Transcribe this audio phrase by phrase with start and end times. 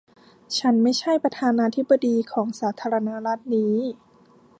[0.57, 3.75] ฉันไม่ใช่ประธานาธิบดีของสาธารณรัฐนี้